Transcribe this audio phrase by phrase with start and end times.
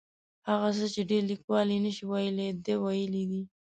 [0.49, 3.41] هغه څه چې ډېر لیکوال یې نشي ویلی ده ویلي دي.